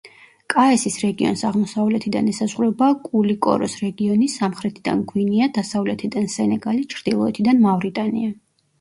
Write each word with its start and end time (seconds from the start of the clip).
კაესის 0.51 0.95
რეგიონს 1.03 1.43
აღმოსავლეთიდან 1.49 2.31
ესაზღვრება 2.31 2.89
კულიკოროს 3.09 3.77
რეგიონი, 3.85 4.33
სამხრეთიდან 4.39 5.07
გვინეა, 5.15 5.53
დასავლეთიდან 5.61 6.29
სენეგალი, 6.41 6.93
ჩრდილოეთიდან 6.99 7.67
მავრიტანია. 7.71 8.39